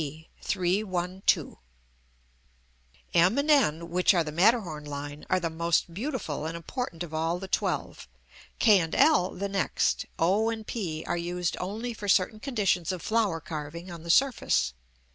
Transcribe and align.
m 0.03 1.19
and 3.37 3.51
n, 3.51 3.89
which 3.91 4.15
are 4.15 4.23
the 4.23 4.31
Matterhorn 4.31 4.83
line, 4.83 5.25
are 5.29 5.39
the 5.39 5.51
most 5.51 5.93
beautiful 5.93 6.47
and 6.47 6.57
important 6.57 7.03
of 7.03 7.13
all 7.13 7.37
the 7.37 7.47
twelve; 7.47 8.07
k 8.57 8.79
and 8.79 8.95
l 8.95 9.29
the 9.35 9.47
next; 9.47 10.07
o 10.17 10.49
and 10.49 10.65
p 10.65 11.05
are 11.05 11.17
used 11.17 11.55
only 11.59 11.93
for 11.93 12.07
certain 12.07 12.39
conditions 12.39 12.91
of 12.91 13.03
flower 13.03 13.39
carving 13.39 13.91
on 13.91 14.01
the 14.01 14.09
surface. 14.09 14.73